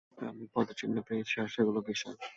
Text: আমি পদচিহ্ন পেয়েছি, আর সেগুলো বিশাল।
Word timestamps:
আমি 0.21 0.45
পদচিহ্ন 0.53 0.95
পেয়েছি, 1.07 1.35
আর 1.41 1.49
সেগুলো 1.55 1.79
বিশাল। 1.81 2.15